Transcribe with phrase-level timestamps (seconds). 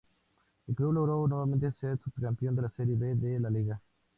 [0.67, 3.79] El club logró nuevamente ser subcampeón de la serie B de la liga.